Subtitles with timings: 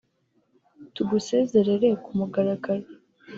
[0.95, 2.87] tugusezerere ku mugaragaro